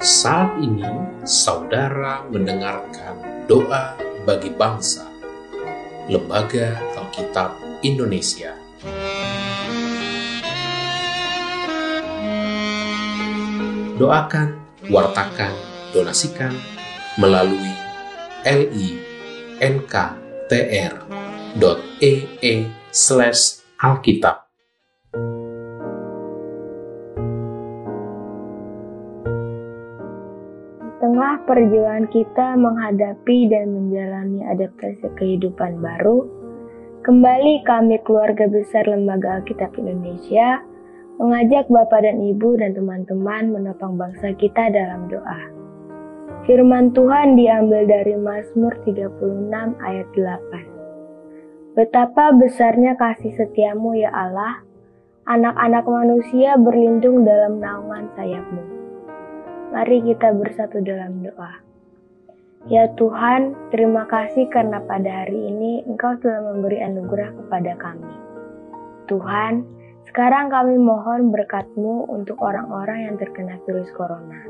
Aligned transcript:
Saat 0.00 0.56
ini, 0.64 0.88
saudara 1.28 2.24
mendengarkan 2.32 3.44
doa 3.44 4.00
bagi 4.24 4.48
bangsa, 4.48 5.04
Lembaga 6.08 6.80
Alkitab 6.96 7.60
Indonesia. 7.84 8.56
Doakan, 14.00 14.56
wartakan, 14.88 15.52
donasikan 15.92 16.56
melalui 17.20 17.76
linktr.ee 18.48 20.00
tengah 31.00 31.40
perjuangan 31.48 32.12
kita 32.12 32.60
menghadapi 32.60 33.48
dan 33.48 33.72
menjalani 33.72 34.44
adaptasi 34.52 35.08
kehidupan 35.16 35.80
baru, 35.80 36.28
kembali 37.08 37.64
kami 37.64 37.96
keluarga 38.04 38.44
besar 38.44 38.84
Lembaga 38.84 39.40
Alkitab 39.40 39.80
Indonesia 39.80 40.60
mengajak 41.16 41.72
Bapak 41.72 42.04
dan 42.04 42.20
Ibu 42.20 42.60
dan 42.60 42.76
teman-teman 42.76 43.48
menopang 43.48 43.96
bangsa 43.96 44.36
kita 44.36 44.68
dalam 44.68 45.08
doa. 45.08 45.40
Firman 46.44 46.92
Tuhan 46.92 47.36
diambil 47.36 47.88
dari 47.88 48.16
Mazmur 48.20 48.76
36 48.84 49.48
ayat 49.80 50.08
8. 50.12 51.76
Betapa 51.80 52.36
besarnya 52.36 52.92
kasih 53.00 53.32
setiamu 53.40 53.96
ya 53.96 54.12
Allah, 54.12 54.64
anak-anak 55.24 55.84
manusia 55.88 56.60
berlindung 56.60 57.24
dalam 57.24 57.56
naungan 57.56 58.08
sayapmu. 58.16 58.79
Mari 59.70 60.02
kita 60.02 60.34
bersatu 60.34 60.82
dalam 60.82 61.22
doa. 61.22 61.62
Ya 62.66 62.90
Tuhan, 62.98 63.54
terima 63.70 64.02
kasih 64.10 64.50
karena 64.50 64.82
pada 64.82 65.22
hari 65.22 65.46
ini 65.46 65.86
Engkau 65.86 66.18
telah 66.18 66.42
memberi 66.42 66.82
anugerah 66.82 67.30
kepada 67.38 67.78
kami. 67.78 68.14
Tuhan, 69.06 69.62
sekarang 70.10 70.50
kami 70.50 70.74
mohon 70.74 71.30
berkat-Mu 71.30 72.10
untuk 72.10 72.42
orang-orang 72.42 73.06
yang 73.06 73.14
terkena 73.14 73.62
virus 73.62 73.86
corona. 73.94 74.42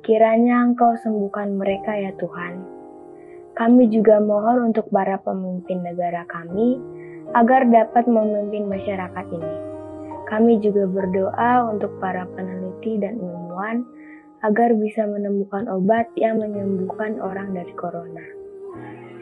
Kiranya 0.00 0.64
Engkau 0.64 0.96
sembuhkan 0.96 1.60
mereka 1.60 1.92
ya 1.92 2.16
Tuhan. 2.16 2.64
Kami 3.52 3.92
juga 3.92 4.16
mohon 4.16 4.72
untuk 4.72 4.88
para 4.88 5.20
pemimpin 5.20 5.84
negara 5.84 6.24
kami 6.24 6.80
agar 7.36 7.68
dapat 7.68 8.08
memimpin 8.08 8.64
masyarakat 8.64 9.26
ini. 9.28 9.56
Kami 10.24 10.56
juga 10.64 10.88
berdoa 10.88 11.68
untuk 11.68 11.92
para 12.00 12.24
peneliti 12.32 12.96
dan 12.96 13.20
ilmuwan 13.20 13.84
agar 14.46 14.74
bisa 14.78 15.06
menemukan 15.06 15.66
obat 15.66 16.06
yang 16.14 16.38
menyembuhkan 16.38 17.18
orang 17.18 17.54
dari 17.54 17.72
corona. 17.74 18.22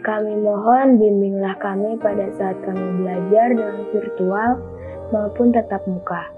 Kami 0.04 0.38
mohon 0.38 1.02
bimbinglah 1.02 1.56
kami 1.58 1.98
pada 1.98 2.30
saat 2.36 2.54
kami 2.62 3.02
belajar 3.02 3.50
dengan 3.50 3.82
virtual 3.90 4.50
maupun 5.10 5.50
tatap 5.50 5.82
muka. 5.88 6.30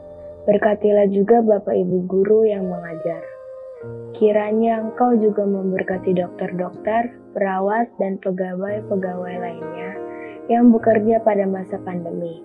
Berkatilah 0.49 1.11
juga 1.13 1.45
Bapak 1.45 1.77
Ibu 1.77 2.09
guru 2.09 2.49
yang 2.49 2.65
mengajar. 2.71 3.21
Kiranya 4.17 4.83
Engkau 4.83 5.15
juga 5.21 5.45
memberkati 5.45 6.17
dokter-dokter, 6.17 7.13
perawat, 7.37 7.93
dan 8.01 8.17
pegawai-pegawai 8.19 9.37
lainnya 9.39 9.91
yang 10.49 10.73
bekerja 10.73 11.21
pada 11.23 11.45
masa 11.45 11.77
pandemi. 11.85 12.41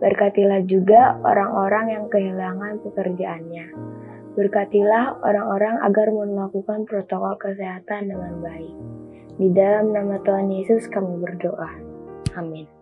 Berkatilah 0.00 0.64
juga 0.64 1.20
orang-orang 1.20 1.86
yang 1.92 2.04
kehilangan 2.08 2.80
pekerjaannya. 2.86 3.66
Berkatilah 4.40 5.20
orang-orang 5.20 5.84
agar 5.84 6.08
melakukan 6.08 6.88
protokol 6.88 7.36
kesehatan 7.36 8.08
dengan 8.08 8.40
baik. 8.40 8.72
Di 9.36 9.52
dalam 9.52 9.92
nama 9.92 10.16
Tuhan 10.24 10.48
Yesus 10.48 10.88
kami 10.88 11.20
berdoa. 11.20 11.68
Amin. 12.40 12.79